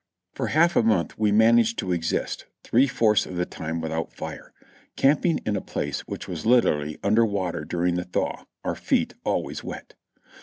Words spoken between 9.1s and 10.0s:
always wet.